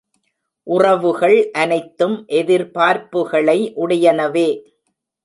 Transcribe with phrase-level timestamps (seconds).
[0.67, 4.47] உறவுகள் அனைத்தும் எதிர்பார்ப்புகளை உடையனவே.